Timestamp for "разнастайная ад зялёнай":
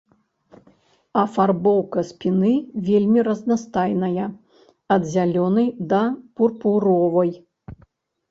3.27-5.67